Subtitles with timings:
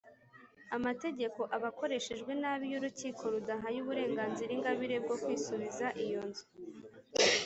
[0.75, 6.45] amategeko aba akoreshejwe nabi iyo urukiko rudahaye uburenganzira ingabire bwo kwisubiza iyo inzu.